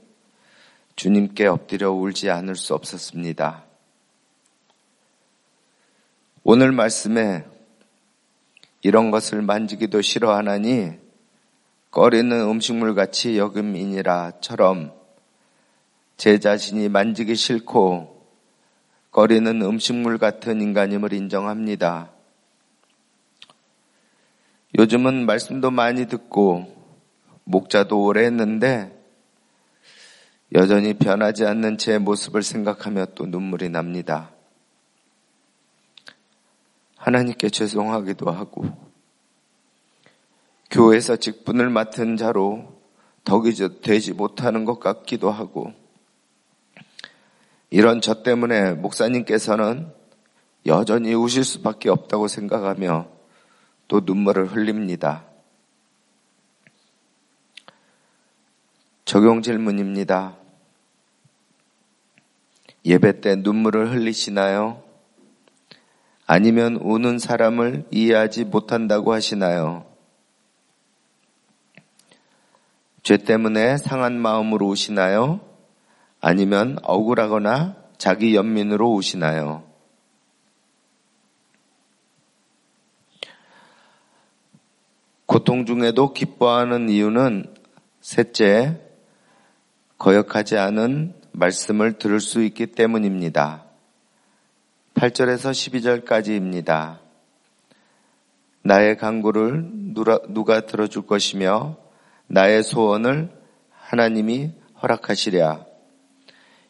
주님께 0.96 1.46
엎드려 1.46 1.92
울지 1.92 2.32
않을 2.32 2.56
수 2.56 2.74
없었습니다. 2.74 3.66
오늘 6.44 6.72
말씀에 6.72 7.46
이런 8.82 9.12
것을 9.12 9.44
만지기도 9.44 10.02
싫어하나니 10.02 11.11
꺼리는 11.92 12.32
음식물 12.32 12.96
같이 12.96 13.38
여금이니라처럼 13.38 14.94
제 16.16 16.40
자신이 16.40 16.88
만지기 16.88 17.36
싫고 17.36 18.30
꺼리는 19.12 19.62
음식물 19.62 20.18
같은 20.18 20.62
인간임을 20.62 21.12
인정합니다. 21.12 22.12
요즘은 24.80 25.26
말씀도 25.26 25.70
많이 25.70 26.06
듣고 26.08 26.74
목자도 27.44 28.02
오래 28.02 28.24
했는데 28.24 28.98
여전히 30.54 30.94
변하지 30.94 31.46
않는 31.46 31.78
제 31.78 31.98
모습을 31.98 32.42
생각하며 32.42 33.08
또 33.16 33.26
눈물이 33.26 33.68
납니다. 33.70 34.32
하나님께 36.96 37.50
죄송하기도 37.50 38.32
하고 38.32 38.91
교회에서 40.72 41.18
직분을 41.18 41.70
맡은 41.70 42.16
자로 42.18 42.80
덕이 43.26 43.54
되지 43.82 44.14
못하는 44.14 44.66
것 44.66 44.80
같기도 44.80 45.30
하고 45.30 45.74
이런 47.70 48.02
저 48.02 48.24
때문에 48.24 48.74
목사님께서는 48.74 49.92
여전히 50.66 51.14
우실 51.14 51.44
수밖에 51.44 51.90
없다고 51.90 52.28
생각하며 52.28 53.08
또 53.88 54.02
눈물을 54.04 54.48
흘립니다. 54.48 55.26
적용 59.06 59.42
질문입니다. 59.42 60.38
예배 62.86 63.22
때 63.22 63.36
눈물을 63.36 63.92
흘리시나요? 63.92 64.82
아니면 66.26 66.78
우는 66.78 67.20
사람을 67.20 67.88
이해하지 67.92 68.46
못한다고 68.46 69.12
하시나요? 69.12 69.91
죄 73.04 73.18
때문에 73.18 73.78
상한 73.78 74.20
마음으로 74.20 74.68
우시나요? 74.68 75.40
아니면 76.20 76.78
억울하거나 76.84 77.76
자기 77.98 78.36
연민으로 78.36 78.94
우시나요? 78.94 79.64
고통 85.26 85.66
중에도 85.66 86.14
기뻐하는 86.14 86.90
이유는 86.90 87.56
셋째, 88.02 88.82
거역하지 89.98 90.58
않은 90.58 91.16
말씀을 91.32 91.94
들을 91.94 92.20
수 92.20 92.44
있기 92.44 92.68
때문입니다. 92.68 93.64
8절에서 94.96 96.04
12절까지입니다. 96.06 97.00
나의 98.64 98.98
강구를 98.98 99.70
누가 100.28 100.66
들어줄 100.66 101.08
것이며 101.08 101.78
나의 102.34 102.64
소원을 102.64 103.30
하나님이 103.72 104.52
허락하시랴. 104.82 105.66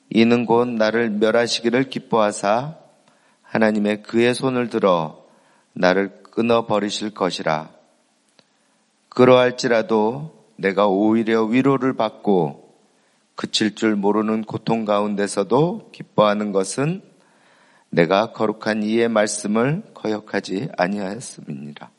이는 0.10 0.47
곧 0.47 0.67
나를 0.67 1.12
멸하시기를 1.12 1.84
기뻐하사 1.84 2.78
하나님의 3.43 4.02
그의 4.02 4.34
손을 4.34 4.69
들어 4.69 5.24
나를 5.74 6.24
끊어 6.24 6.65
버리실 6.65 7.13
것이라. 7.13 7.69
그러할지라도 9.10 10.45
내가 10.56 10.88
오히려 10.88 11.43
위로를 11.43 11.93
받고 11.93 12.76
그칠 13.36 13.76
줄 13.76 13.95
모르는 13.95 14.43
고통 14.43 14.84
가운데서도 14.84 15.91
기뻐하는 15.91 16.54
것은 16.54 17.04
내가 17.91 18.32
거룩한 18.32 18.82
이의 18.82 19.10
말씀을 19.10 19.84
거역하지 19.93 20.69
아니하였음이니라. 20.76 21.91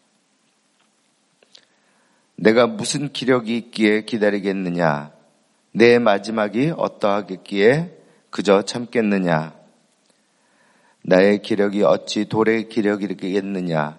내가 2.43 2.67
무슨 2.67 3.13
기력이 3.13 3.57
있기에 3.57 4.03
기다리겠느냐? 4.03 5.13
내 5.71 6.01
마지막이 6.01 6.73
어떠하겠기에 6.77 7.97
그저 8.31 8.63
참겠느냐? 8.63 9.55
나의 11.05 11.41
기력이 11.43 11.85
어찌 11.85 12.25
돌의 12.25 12.69
기력이겠느냐? 12.69 13.97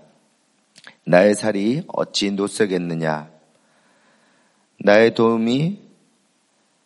나의 1.05 1.35
살이 1.35 1.83
어찌 1.87 2.31
노쇠겠느냐? 2.31 3.29
나의 4.83 5.13
도움이 5.13 5.79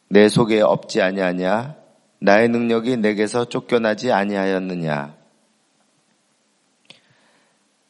내 0.10 0.30
속에 0.30 0.62
없지 0.62 1.02
아니하냐? 1.02 1.76
나의 2.20 2.50
능력이 2.50 2.98
내게서 2.98 3.46
쫓겨나지 3.46 4.12
아니하였느냐? 4.12 5.17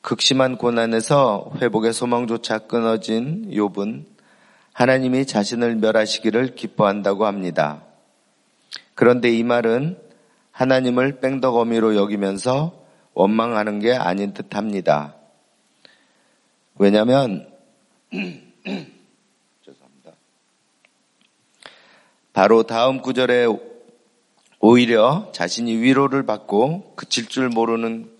극심한 0.08 0.58
고난에서 0.58 1.52
회복의 1.62 1.92
소망조차 1.92 2.60
끊어진 2.60 3.52
욥은 3.52 4.06
하나님이 4.72 5.26
자신을 5.26 5.76
멸하시기를 5.76 6.56
기뻐한다고 6.56 7.26
합니다. 7.26 7.84
그런데 8.96 9.30
이 9.30 9.44
말은 9.44 10.00
하나님을 10.52 11.20
뺑덕어미로 11.20 11.98
여기면서 11.98 12.86
원망하는 13.16 13.80
게 13.80 13.96
아닌 13.96 14.34
듯 14.34 14.56
합니다. 14.56 15.16
왜냐하면 16.78 17.46
죄송합니다. 18.14 20.14
바로 22.32 22.64
다음 22.64 23.02
구절에 23.02 23.46
오히려 24.62 25.30
자신이 25.34 25.76
위로를 25.76 26.26
받고 26.26 26.94
그칠 26.96 27.28
줄 27.28 27.50
모르는 27.50 28.16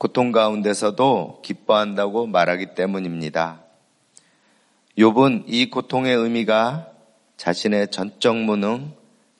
고통 0.00 0.32
가운데서도 0.32 1.42
기뻐한다고 1.44 2.26
말하기 2.26 2.74
때문입니다. 2.74 3.60
욥은 4.96 5.44
이 5.46 5.68
고통의 5.68 6.16
의미가 6.16 6.88
자신의 7.36 7.90
전적 7.90 8.34
무능, 8.34 8.94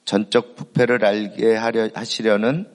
전적 0.05 0.57
부패를 0.57 1.03
알게 1.03 1.57
하려 1.57 1.89
하시려는 1.95 2.71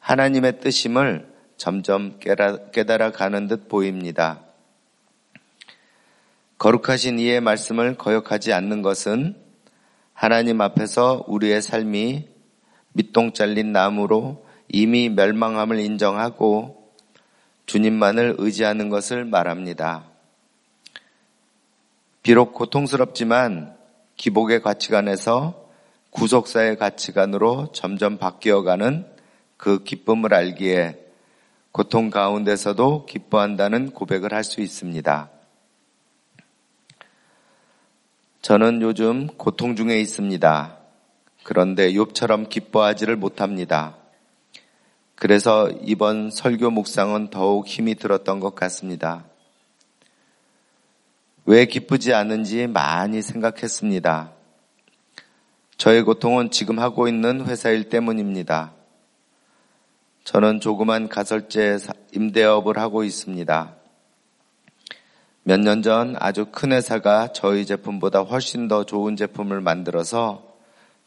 하나님의 0.00 0.58
뜻임을 0.58 1.32
점점 1.56 2.18
깨달아 2.18 3.12
가는 3.12 3.46
듯 3.46 3.68
보입니다. 3.68 4.40
거룩하신 6.58 7.20
이의 7.20 7.40
말씀을 7.40 7.94
거역하지 7.94 8.52
않는 8.52 8.82
것은 8.82 9.36
하나님 10.14 10.60
앞에서 10.60 11.26
우리의 11.28 11.62
삶이 11.62 12.28
밑동 12.94 13.34
잘린 13.34 13.70
나무로 13.70 14.44
이미 14.68 15.08
멸망함을 15.08 15.78
인정하고 15.78 16.79
주님만을 17.70 18.34
의지하는 18.38 18.88
것을 18.88 19.24
말합니다. 19.24 20.02
비록 22.20 22.52
고통스럽지만 22.52 23.76
기복의 24.16 24.60
가치관에서 24.60 25.70
구속사의 26.10 26.78
가치관으로 26.78 27.70
점점 27.70 28.18
바뀌어가는 28.18 29.06
그 29.56 29.84
기쁨을 29.84 30.34
알기에 30.34 30.98
고통 31.70 32.10
가운데서도 32.10 33.06
기뻐한다는 33.06 33.92
고백을 33.92 34.34
할 34.34 34.42
수 34.42 34.60
있습니다. 34.60 35.30
저는 38.42 38.82
요즘 38.82 39.28
고통 39.28 39.76
중에 39.76 40.00
있습니다. 40.00 40.76
그런데 41.44 41.92
욥처럼 41.92 42.48
기뻐하지를 42.48 43.14
못합니다. 43.14 43.99
그래서 45.20 45.68
이번 45.84 46.30
설교 46.30 46.70
묵상은 46.70 47.28
더욱 47.28 47.66
힘이 47.66 47.94
들었던 47.94 48.40
것 48.40 48.54
같습니다. 48.54 49.26
왜 51.44 51.66
기쁘지 51.66 52.14
않은지 52.14 52.66
많이 52.66 53.20
생각했습니다. 53.20 54.32
저의 55.76 56.04
고통은 56.04 56.50
지금 56.50 56.78
하고 56.78 57.06
있는 57.06 57.44
회사 57.44 57.68
일 57.68 57.90
때문입니다. 57.90 58.72
저는 60.24 60.60
조그만 60.60 61.10
가설제 61.10 61.76
임대업을 62.14 62.78
하고 62.78 63.04
있습니다. 63.04 63.76
몇 65.42 65.60
년 65.60 65.82
전 65.82 66.16
아주 66.18 66.46
큰 66.50 66.72
회사가 66.72 67.34
저희 67.34 67.66
제품보다 67.66 68.20
훨씬 68.20 68.68
더 68.68 68.84
좋은 68.84 69.16
제품을 69.16 69.60
만들어서 69.60 70.46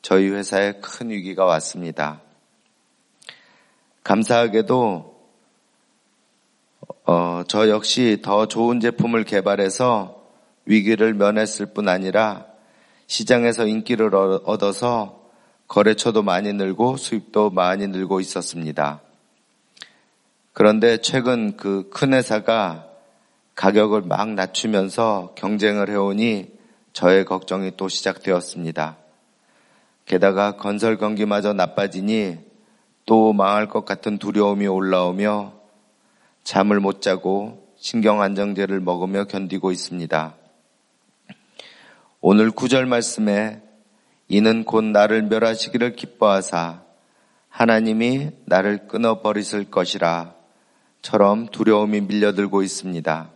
저희 0.03 0.29
회사에 0.29 0.73
큰 0.73 1.09
위기가 1.09 1.45
왔습니다. 1.45 2.22
감사하게도 4.03 5.13
어, 7.05 7.43
저 7.47 7.69
역시 7.69 8.19
더 8.21 8.47
좋은 8.47 8.79
제품을 8.79 9.23
개발해서 9.23 10.21
위기를 10.65 11.13
면했을 11.13 11.67
뿐 11.67 11.89
아니라 11.89 12.45
시장에서 13.07 13.65
인기를 13.65 14.13
얻어서 14.15 15.21
거래처도 15.67 16.23
많이 16.23 16.53
늘고 16.53 16.97
수입도 16.97 17.49
많이 17.49 17.87
늘고 17.87 18.19
있었습니다. 18.19 19.01
그런데 20.53 20.97
최근 20.97 21.57
그 21.57 21.89
큰 21.89 22.13
회사가 22.13 22.93
가격을 23.55 24.01
막 24.01 24.33
낮추면서 24.33 25.33
경쟁을 25.35 25.89
해오니 25.89 26.51
저의 26.91 27.25
걱정이 27.25 27.73
또 27.77 27.87
시작되었습니다. 27.87 28.97
게다가 30.05 30.57
건설 30.57 30.97
경기마저 30.97 31.53
나빠지니 31.53 32.37
또 33.05 33.33
망할 33.33 33.67
것 33.67 33.85
같은 33.85 34.17
두려움이 34.17 34.67
올라오며 34.67 35.53
잠을 36.43 36.79
못 36.79 37.01
자고 37.01 37.67
신경 37.77 38.21
안정제를 38.21 38.79
먹으며 38.79 39.25
견디고 39.25 39.71
있습니다. 39.71 40.35
오늘 42.21 42.51
구절 42.51 42.85
말씀에 42.85 43.61
이는 44.29 44.63
곧 44.63 44.83
나를 44.85 45.23
멸하시기를 45.23 45.95
기뻐하사 45.95 46.81
하나님이 47.49 48.31
나를 48.45 48.87
끊어버리실 48.87 49.69
것이라 49.69 50.33
처럼 51.01 51.47
두려움이 51.47 52.01
밀려들고 52.01 52.63
있습니다. 52.63 53.29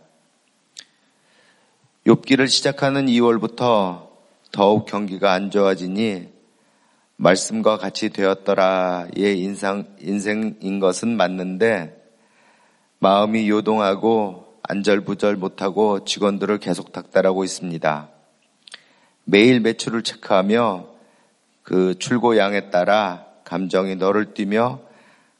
욥기를 2.06 2.48
시작하는 2.48 3.06
2월부터 3.06 4.08
더욱 4.50 4.86
경기가 4.86 5.32
안 5.32 5.50
좋아지니 5.50 6.37
말씀과 7.18 7.78
같이 7.78 8.10
되었더라의 8.10 9.40
인상, 9.40 9.84
인생인 10.00 10.78
것은 10.78 11.16
맞는데 11.16 11.94
마음이 13.00 13.48
요동하고 13.50 14.60
안절부절 14.62 15.36
못하고 15.36 16.04
직원들을 16.04 16.58
계속 16.58 16.92
닥달하고 16.92 17.42
있습니다. 17.42 18.08
매일 19.24 19.60
매출을 19.60 20.02
체크하며 20.02 20.86
그 21.64 21.98
출고량에 21.98 22.70
따라 22.70 23.26
감정이 23.44 23.96
너를 23.96 24.32
뛰며 24.34 24.80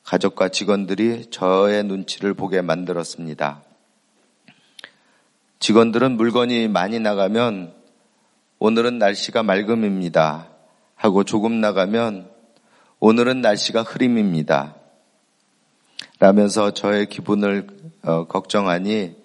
가족과 0.02 0.48
직원들이 0.48 1.26
저의 1.30 1.84
눈치를 1.84 2.34
보게 2.34 2.60
만들었습니다. 2.60 3.62
직원들은 5.60 6.12
물건이 6.12 6.68
많이 6.68 6.98
나가면 6.98 7.72
오늘은 8.58 8.98
날씨가 8.98 9.44
맑음입니다. 9.44 10.47
하고 10.98 11.22
조금 11.22 11.60
나가면 11.60 12.28
오늘은 12.98 13.40
날씨가 13.40 13.82
흐림입니다. 13.84 14.74
라면서 16.18 16.72
저의 16.72 17.06
기분을 17.06 17.68
어, 18.02 18.26
걱정하니 18.26 19.16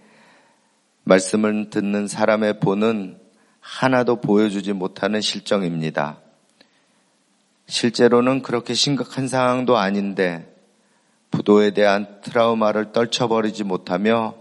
말씀을 1.03 1.71
듣는 1.71 2.07
사람의 2.07 2.59
본은 2.59 3.19
하나도 3.59 4.21
보여주지 4.21 4.73
못하는 4.73 5.19
실정입니다. 5.19 6.19
실제로는 7.65 8.43
그렇게 8.43 8.75
심각한 8.75 9.27
상황도 9.27 9.75
아닌데 9.75 10.53
부도에 11.31 11.71
대한 11.71 12.21
트라우마를 12.21 12.91
떨쳐버리지 12.91 13.63
못하며 13.63 14.36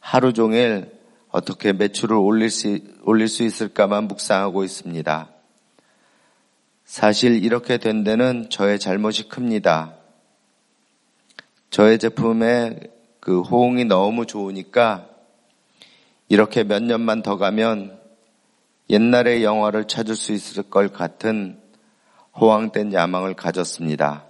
하루 0.00 0.32
종일 0.32 0.90
어떻게 1.28 1.74
매출을 1.74 2.16
올릴 2.16 2.48
수, 2.48 2.78
올릴 3.02 3.28
수 3.28 3.42
있을까만 3.42 4.08
묵상하고 4.08 4.64
있습니다. 4.64 5.35
사실 6.86 7.44
이렇게 7.44 7.78
된 7.78 8.04
데는 8.04 8.48
저의 8.48 8.78
잘못이 8.78 9.28
큽니다. 9.28 9.96
저의 11.68 11.98
제품의 11.98 12.78
그 13.18 13.42
호응이 13.42 13.84
너무 13.86 14.24
좋으니까 14.24 15.08
이렇게 16.28 16.62
몇 16.62 16.84
년만 16.84 17.22
더 17.22 17.36
가면 17.36 18.00
옛날의 18.88 19.42
영화를 19.42 19.88
찾을 19.88 20.14
수 20.14 20.32
있을 20.32 20.62
것 20.62 20.92
같은 20.92 21.60
호황된 22.38 22.92
야망을 22.92 23.34
가졌습니다. 23.34 24.24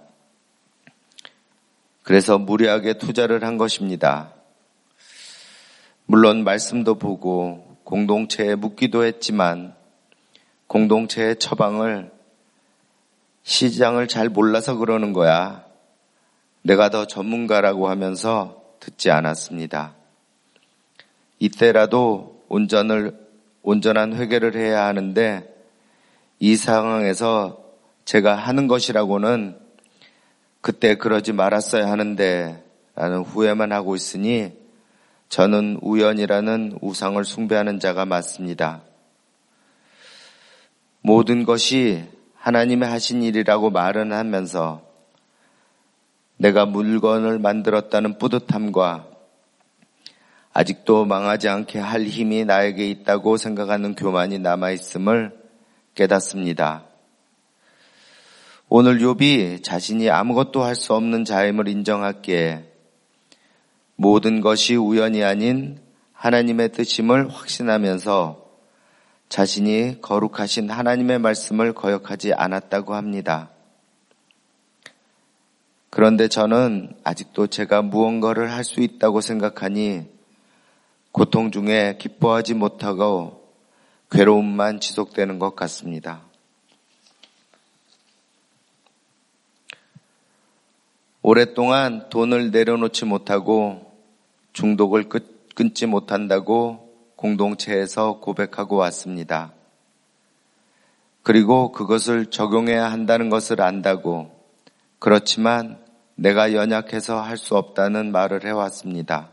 그래서 2.01 2.39
무리하게 2.39 2.97
투자를 2.97 3.43
한 3.43 3.59
것입니다. 3.59 4.33
물론 6.07 6.43
말씀도 6.43 6.95
보고 6.95 7.77
공동체에 7.83 8.55
묻기도 8.55 9.05
했지만 9.05 9.75
공동체의 10.65 11.37
처방을 11.37 12.16
시장을 13.47 14.09
잘 14.09 14.27
몰라서 14.27 14.75
그러는 14.75 15.13
거야. 15.13 15.63
내가 16.63 16.89
더 16.89 17.07
전문가라고 17.07 17.87
하면서 17.87 18.61
듣지 18.81 19.09
않았습니다. 19.09 19.95
이때라도 21.39 22.43
온전을 22.49 23.17
온전한 23.63 24.17
회개를 24.17 24.57
해야 24.57 24.85
하는데 24.85 25.47
이 26.39 26.57
상황에서 26.57 27.63
제가 28.03 28.35
하는 28.35 28.67
것이라고는 28.67 29.57
그때 30.59 30.95
그러지 30.95 31.31
말았어야 31.31 31.89
하는데 31.89 32.61
라는 32.95 33.21
후회만 33.21 33.71
하고 33.71 33.95
있으니 33.95 34.51
저는 35.29 35.79
우연이라는 35.81 36.79
우상을 36.81 37.23
숭배하는 37.23 37.79
자가 37.79 38.05
맞습니다. 38.05 38.81
모든 40.99 41.45
것이 41.45 42.16
하나님의 42.47 42.87
하신 42.87 43.23
일이라고 43.23 43.71
말은 43.71 44.13
하면서 44.13 44.81
내가 46.37 46.65
물건을 46.65 47.39
만들었다는 47.39 48.17
뿌듯함과 48.19 49.05
아직도 50.53 51.03
망하지 51.03 51.49
않게 51.49 51.77
할 51.79 52.05
힘이 52.05 52.45
나에게 52.45 52.87
있다고 52.87 53.35
생각하는 53.35 53.95
교만이 53.95 54.39
남아있음을 54.39 55.37
깨닫습니다. 55.93 56.85
오늘 58.69 58.99
욥이 58.99 59.61
자신이 59.61 60.09
아무것도 60.09 60.63
할 60.63 60.75
수 60.75 60.93
없는 60.93 61.25
자임을 61.25 61.67
인정하기에 61.67 62.63
모든 63.97 64.39
것이 64.39 64.77
우연이 64.77 65.21
아닌 65.21 65.81
하나님의 66.13 66.71
뜻임을 66.71 67.27
확신하면서 67.29 68.46
자신이 69.29 70.01
거룩하신 70.01 70.69
하나님의 70.69 71.19
말씀을 71.19 71.73
거역하지 71.73 72.33
않았다고 72.33 72.95
합니다. 72.95 73.49
그런데 75.89 76.27
저는 76.27 76.95
아직도 77.03 77.47
제가 77.47 77.81
무언가를 77.81 78.51
할 78.51 78.63
수 78.63 78.81
있다고 78.81 79.21
생각하니 79.21 80.05
고통 81.11 81.51
중에 81.51 81.97
기뻐하지 81.99 82.53
못하고 82.53 83.51
괴로움만 84.11 84.79
지속되는 84.79 85.39
것 85.39 85.55
같습니다. 85.55 86.21
오랫동안 91.21 92.09
돈을 92.09 92.51
내려놓지 92.51 93.05
못하고 93.05 93.91
중독을 94.53 95.09
끊지 95.55 95.85
못한다고 95.85 96.86
공동체에서 97.17 98.19
고백하고 98.19 98.77
왔습니다. 98.77 99.51
그리고 101.23 101.73
그것을 101.73 102.27
적용해야 102.27 102.89
한다는 102.89 103.29
것을 103.29 103.61
안다고 103.61 104.31
그렇지만 104.99 105.77
내가 106.15 106.53
연약해서 106.53 107.19
할 107.19 107.37
수 107.37 107.57
없다는 107.57 108.11
말을 108.11 108.45
해왔습니다. 108.45 109.31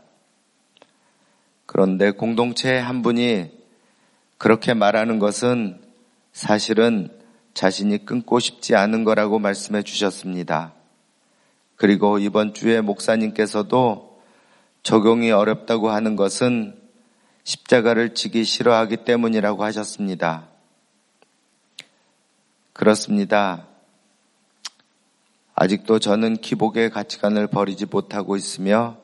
그런데 1.65 2.11
공동체의 2.11 2.81
한 2.81 3.01
분이 3.01 3.51
그렇게 4.37 4.73
말하는 4.73 5.19
것은 5.19 5.81
사실은 6.33 7.09
자신이 7.53 8.05
끊고 8.05 8.39
싶지 8.39 8.75
않은 8.75 9.03
거라고 9.03 9.39
말씀해 9.39 9.83
주셨습니다. 9.83 10.73
그리고 11.75 12.19
이번 12.19 12.53
주에 12.53 12.81
목사님께서도 12.81 14.21
적용이 14.83 15.31
어렵다고 15.31 15.89
하는 15.89 16.15
것은 16.15 16.84
십자가를 17.45 18.15
지기 18.15 18.43
싫어하기 18.43 18.97
때문이라고 18.97 19.63
하셨습니다. 19.63 20.47
그렇습니다. 22.73 23.67
아직도 25.53 25.99
저는 25.99 26.37
기복의 26.37 26.89
가치관을 26.89 27.47
버리지 27.47 27.85
못하고 27.85 28.35
있으며 28.35 28.97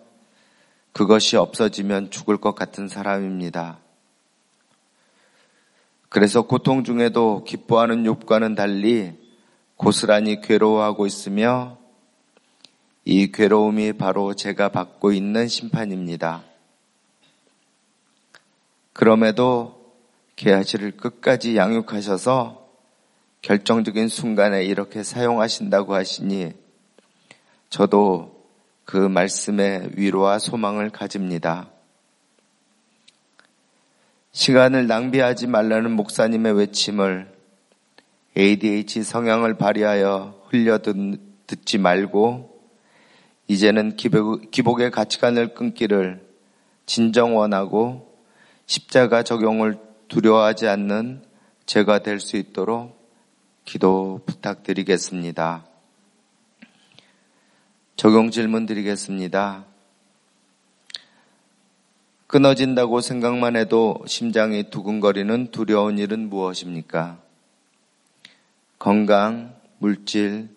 그것이 0.91 1.37
없어지면 1.37 2.09
죽을 2.09 2.37
것 2.37 2.55
같은 2.55 2.89
사람입니다. 2.89 3.77
그래서 6.09 6.41
고통 6.41 6.83
중에도 6.83 7.45
기뻐하는 7.45 8.03
욥과는 8.03 8.57
달리 8.57 9.13
고스란히 9.77 10.41
괴로워하고 10.41 11.05
있으며 11.05 11.77
이 13.05 13.31
괴로움이 13.31 13.93
바로 13.93 14.33
제가 14.33 14.69
받고 14.69 15.13
있는 15.13 15.47
심판입니다. 15.47 16.50
그럼에도 19.01 19.95
개아지를 20.35 20.91
끝까지 20.91 21.57
양육하셔서 21.57 22.69
결정적인 23.41 24.07
순간에 24.07 24.63
이렇게 24.63 25.01
사용하신다고 25.01 25.95
하시니 25.95 26.53
저도 27.71 28.45
그 28.85 28.97
말씀에 28.97 29.89
위로와 29.95 30.37
소망을 30.37 30.91
가집니다. 30.91 31.71
시간을 34.33 34.85
낭비하지 34.85 35.47
말라는 35.47 35.89
목사님의 35.93 36.53
외침을 36.53 37.27
ADH 38.37 39.01
성향을 39.01 39.57
발휘하여 39.57 40.43
흘려 40.49 40.77
듣지 41.47 41.79
말고 41.79 42.61
이제는 43.47 43.95
기복의 43.95 44.91
가치관을 44.91 45.55
끊기를 45.55 46.23
진정 46.85 47.35
원하고 47.35 48.10
십자가 48.65 49.23
적용을 49.23 49.79
두려워하지 50.07 50.67
않는 50.67 51.23
제가 51.65 51.99
될 51.99 52.19
수 52.19 52.37
있도록 52.37 52.99
기도 53.65 54.21
부탁드리겠습니다. 54.25 55.65
적용 57.95 58.31
질문 58.31 58.65
드리겠습니다. 58.65 59.65
끊어진다고 62.27 63.01
생각만 63.01 63.55
해도 63.55 64.03
심장이 64.07 64.69
두근거리는 64.69 65.51
두려운 65.51 65.97
일은 65.99 66.29
무엇입니까? 66.29 67.21
건강, 68.79 69.55
물질, 69.77 70.49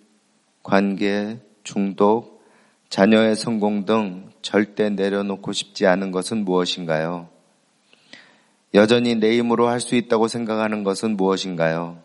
관계, 0.62 1.38
중독, 1.64 2.42
자녀의 2.88 3.36
성공 3.36 3.84
등 3.84 4.30
절대 4.40 4.88
내려놓고 4.88 5.52
싶지 5.52 5.86
않은 5.86 6.12
것은 6.12 6.44
무엇인가요? 6.44 7.33
여전히 8.74 9.14
내 9.14 9.38
힘으로 9.38 9.68
할 9.68 9.80
수 9.80 9.94
있다고 9.94 10.26
생각하는 10.26 10.82
것은 10.82 11.16
무엇인가요? 11.16 12.02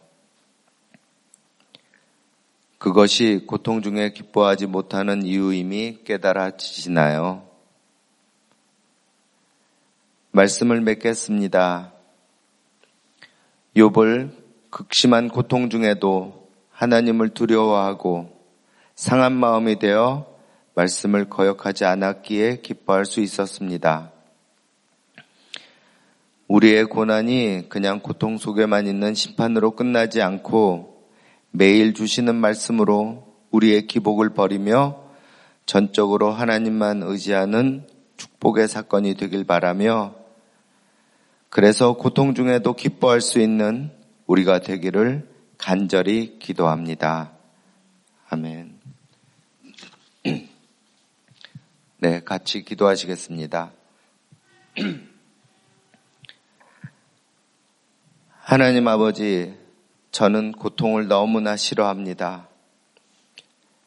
그것이 2.77 3.43
고통 3.47 3.81
중에 3.81 4.13
기뻐하지 4.13 4.67
못하는 4.67 5.23
이유임이 5.23 6.03
깨달아지시나요? 6.05 7.43
말씀을 10.31 10.81
맺겠습니다. 10.81 11.91
욥을 13.75 14.31
극심한 14.69 15.27
고통 15.29 15.69
중에도 15.69 16.47
하나님을 16.71 17.29
두려워하고 17.29 18.39
상한 18.95 19.33
마음이 19.33 19.79
되어 19.79 20.27
말씀을 20.75 21.29
거역하지 21.29 21.85
않았기에 21.85 22.61
기뻐할 22.61 23.05
수 23.05 23.21
있었습니다. 23.21 24.11
우리의 26.49 26.85
고난이 26.85 27.69
그냥 27.69 27.99
고통 27.99 28.39
속에만 28.39 28.87
있는 28.87 29.13
심판으로 29.13 29.71
끝나지 29.71 30.23
않고 30.23 31.07
매일 31.51 31.93
주시는 31.93 32.35
말씀으로 32.35 33.35
우리의 33.51 33.85
기복을 33.85 34.31
버리며 34.31 35.03
전적으로 35.67 36.31
하나님만 36.31 37.03
의지하는 37.03 37.87
축복의 38.17 38.67
사건이 38.67 39.13
되길 39.13 39.43
바라며 39.43 40.15
그래서 41.49 41.93
고통 41.93 42.33
중에도 42.33 42.73
기뻐할 42.73 43.21
수 43.21 43.39
있는 43.39 43.91
우리가 44.25 44.59
되기를 44.59 45.29
간절히 45.59 46.39
기도합니다. 46.39 47.31
아멘. 48.27 48.79
네, 51.97 52.21
같이 52.23 52.63
기도하시겠습니다. 52.63 53.71
하나님 58.49 58.87
아버지, 58.87 59.53
저는 60.09 60.53
고통을 60.53 61.07
너무나 61.07 61.55
싫어합니다. 61.55 62.47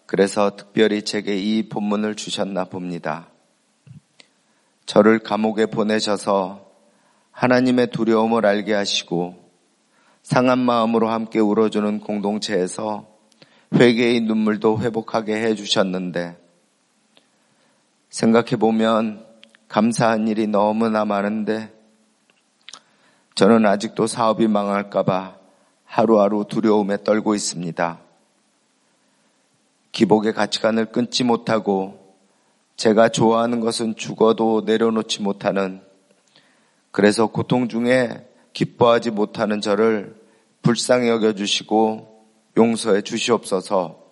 그래서 0.06 0.54
특별히 0.54 1.02
제게 1.02 1.36
이 1.36 1.68
본문을 1.68 2.14
주셨나 2.14 2.66
봅니다. 2.66 3.26
저를 4.86 5.18
감옥에 5.18 5.66
보내셔서 5.66 6.64
하나님의 7.32 7.90
두려움을 7.90 8.46
알게 8.46 8.72
하시고 8.72 9.34
상한 10.22 10.60
마음으로 10.60 11.08
함께 11.08 11.40
울어주는 11.40 11.98
공동체에서 11.98 13.08
회개의 13.74 14.20
눈물도 14.20 14.78
회복하게 14.78 15.42
해주셨는데 15.42 16.36
생각해 18.10 18.50
보면 18.60 19.26
감사한 19.66 20.28
일이 20.28 20.46
너무나 20.46 21.04
많은데 21.04 21.81
저는 23.34 23.64
아직도 23.66 24.06
사업이 24.06 24.46
망할까봐 24.46 25.36
하루하루 25.84 26.44
두려움에 26.48 27.02
떨고 27.02 27.34
있습니다. 27.34 28.00
기복의 29.92 30.32
가치관을 30.32 30.86
끊지 30.86 31.24
못하고 31.24 32.16
제가 32.76 33.10
좋아하는 33.10 33.60
것은 33.60 33.96
죽어도 33.96 34.62
내려놓지 34.64 35.22
못하는 35.22 35.82
그래서 36.90 37.26
고통 37.26 37.68
중에 37.68 38.26
기뻐하지 38.52 39.10
못하는 39.10 39.60
저를 39.60 40.16
불쌍히 40.62 41.08
여겨주시고 41.08 42.26
용서해 42.56 43.02
주시옵소서 43.02 44.02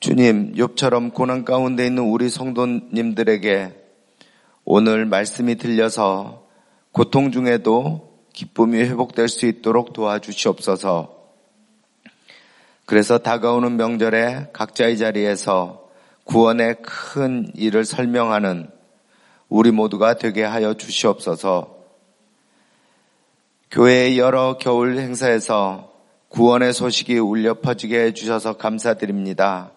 주님, 0.00 0.54
욥처럼 0.54 1.12
고난 1.12 1.44
가운데 1.44 1.84
있는 1.84 2.04
우리 2.04 2.28
성도님들에게 2.28 3.74
오늘 4.64 5.06
말씀이 5.06 5.56
들려서 5.56 6.37
고통 6.98 7.30
중에도 7.30 8.18
기쁨이 8.32 8.78
회복될 8.78 9.28
수 9.28 9.46
있도록 9.46 9.92
도와주시옵소서. 9.92 11.16
그래서 12.86 13.18
다가오는 13.18 13.76
명절에 13.76 14.48
각자의 14.52 14.98
자리에서 14.98 15.88
구원의 16.24 16.78
큰 16.82 17.52
일을 17.54 17.84
설명하는 17.84 18.68
우리 19.48 19.70
모두가 19.70 20.14
되게 20.14 20.42
하여 20.42 20.74
주시옵소서. 20.74 21.76
교회의 23.70 24.18
여러 24.18 24.58
겨울 24.58 24.98
행사에서 24.98 25.92
구원의 26.30 26.72
소식이 26.72 27.16
울려 27.20 27.60
퍼지게 27.60 28.06
해주셔서 28.06 28.56
감사드립니다. 28.56 29.70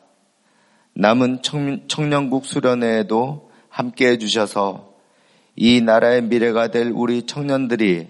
남은 0.95 1.43
청년국 1.87 2.47
수련회에도 2.47 3.51
함께 3.69 4.07
해주셔서 4.07 4.90
이 5.55 5.81
나라의 5.81 6.23
미래가 6.23 6.69
될 6.69 6.91
우리 6.93 7.25
청년들이 7.25 8.07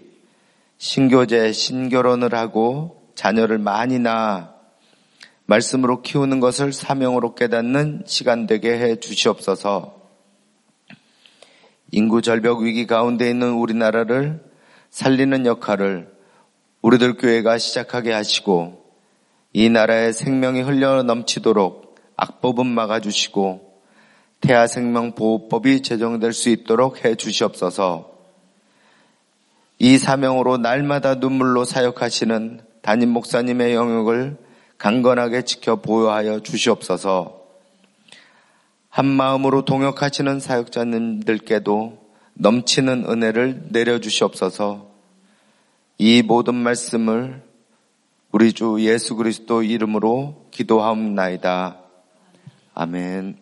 신교제, 0.78 1.52
신결혼을 1.52 2.34
하고 2.34 3.02
자녀를 3.16 3.58
많이 3.58 4.00
낳아 4.00 4.52
말씀으로 5.46 6.02
키우는 6.02 6.40
것을 6.40 6.72
사명으로 6.72 7.36
깨닫는 7.36 8.04
시간 8.06 8.48
되게 8.48 8.80
해 8.80 8.96
주시옵소서. 8.96 10.00
인구 11.92 12.22
절벽 12.22 12.62
위기 12.62 12.88
가운데 12.88 13.30
있는 13.30 13.54
우리나라를 13.54 14.42
살리는 14.90 15.46
역할을 15.46 16.10
우리들 16.82 17.18
교회가 17.18 17.58
시작하게 17.58 18.14
하시고 18.14 18.86
이 19.54 19.70
나라의 19.70 20.14
생명이 20.14 20.62
흘러 20.62 21.04
넘치도록 21.04 21.96
악법은 22.16 22.66
막아주시고 22.66 23.71
태아생명보호법이 24.42 25.82
제정될 25.82 26.34
수 26.34 26.50
있도록 26.50 27.06
해 27.06 27.16
주시옵소서. 27.16 28.12
이 29.80 29.98
사명으로 29.98 30.58
날마다 30.58 31.16
눈물로 31.16 31.64
사역하시는 31.64 32.62
담임 32.82 33.10
목사님의 33.10 33.74
영역을 33.74 34.38
강건하게 34.78 35.44
지켜 35.44 35.78
보호하여 35.78 36.42
주시옵소서. 36.42 37.42
한 38.90 39.06
마음으로 39.06 39.64
동역하시는 39.64 40.40
사역자님들께도 40.40 41.98
넘치는 42.34 43.06
은혜를 43.08 43.68
내려 43.70 44.00
주시옵소서. 44.00 44.88
이 45.98 46.22
모든 46.24 46.56
말씀을 46.56 47.44
우리 48.32 48.54
주 48.54 48.78
예수 48.80 49.16
그리스도 49.16 49.62
이름으로 49.64 50.48
기도하옵나이다. 50.52 51.78
아멘. 52.74 53.41